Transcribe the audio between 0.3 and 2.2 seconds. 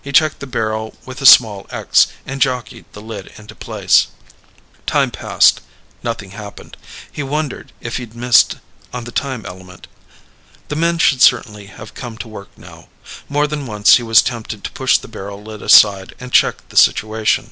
the barrel with a small X,